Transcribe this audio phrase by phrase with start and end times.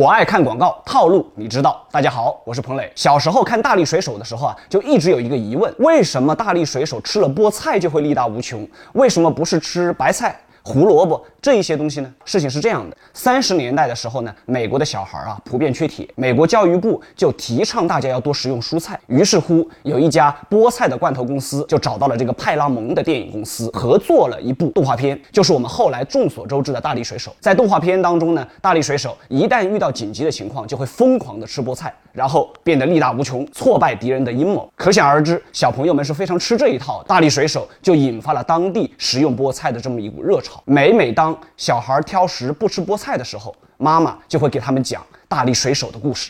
[0.00, 1.86] 我爱看广告，套路你知道。
[1.90, 2.90] 大家好，我是彭磊。
[2.94, 8.66] 小时候看大力水手的时候啊，就一直有一个疑问：为什么大力水手吃了菠菜就会力大无穷？
[8.94, 10.40] 为什么不是吃白菜？
[10.70, 12.14] 胡萝卜这一些东西呢？
[12.24, 18.98] 事情是这样的，三十年代的时候呢，美国的小孩啊普遍缺铁，美国教育部就提倡大家要多食用蔬菜。
[19.08, 27.34] 于是乎，有一家菠菜的罐头公司就找到了这个派拉蒙的电影公司，合作了一部动画片，就是我们后来众所周知的大力水手。
[27.40, 34.70] 在动画片当中呢，大力水手一旦遇到紧急的情况，就会疯狂的吃菠菜，然后变得力大无穷，挫败敌人的阴谋。
[34.76, 37.02] 可想而知，小朋友们是非常吃这一套。
[37.08, 40.59] 大力水手就引发了当地食用菠菜的这么一股热潮。
[40.66, 46.28] 每每当小孩挑食不吃菠菜的时候，妈妈就会给他们讲大力水手的故事。